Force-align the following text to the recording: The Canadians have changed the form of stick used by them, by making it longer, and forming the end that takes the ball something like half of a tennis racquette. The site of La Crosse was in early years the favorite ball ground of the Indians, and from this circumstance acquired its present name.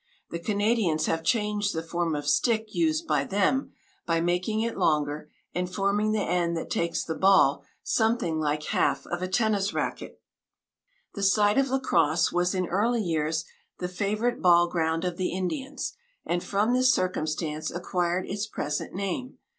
The 0.31 0.39
Canadians 0.39 1.05
have 1.05 1.23
changed 1.23 1.75
the 1.75 1.83
form 1.83 2.15
of 2.15 2.27
stick 2.27 2.73
used 2.73 3.05
by 3.05 3.23
them, 3.23 3.73
by 4.07 4.19
making 4.19 4.61
it 4.61 4.75
longer, 4.75 5.29
and 5.53 5.71
forming 5.71 6.11
the 6.11 6.23
end 6.23 6.57
that 6.57 6.71
takes 6.71 7.03
the 7.03 7.13
ball 7.13 7.63
something 7.83 8.39
like 8.39 8.63
half 8.63 9.05
of 9.05 9.21
a 9.21 9.27
tennis 9.27 9.73
racquette. 9.75 10.19
The 11.13 11.21
site 11.21 11.59
of 11.59 11.69
La 11.69 11.77
Crosse 11.77 12.31
was 12.31 12.55
in 12.55 12.65
early 12.65 13.03
years 13.03 13.45
the 13.77 13.87
favorite 13.87 14.41
ball 14.41 14.67
ground 14.67 15.05
of 15.05 15.17
the 15.17 15.33
Indians, 15.33 15.93
and 16.25 16.43
from 16.43 16.73
this 16.73 16.91
circumstance 16.91 17.69
acquired 17.69 18.25
its 18.25 18.47
present 18.47 18.95
name. 18.95 19.37